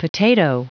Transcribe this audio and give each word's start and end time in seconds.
Potato. 0.00 0.66